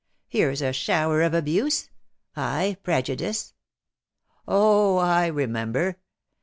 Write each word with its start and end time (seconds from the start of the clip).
Kerens 0.33 0.63
a 0.67 0.73
shower 0.73 1.21
of 1.21 1.35
abuse! 1.35 1.87
I 2.35 2.77
prejudice 2.81 3.53
1 4.45 4.57
Oh! 4.57 4.97
I 4.97 5.27
remember. 5.27 5.99